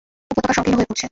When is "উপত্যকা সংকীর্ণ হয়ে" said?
0.31-0.87